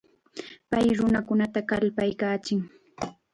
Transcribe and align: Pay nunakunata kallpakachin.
Pay 0.71 0.85
nunakunata 0.97 1.59
kallpakachin. 1.69 2.59